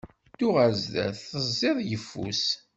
Ddu 0.33 0.47
ɣer 0.55 0.71
sdat, 0.81 1.17
tezziḍ 1.31 1.77
yeffus. 1.89 2.43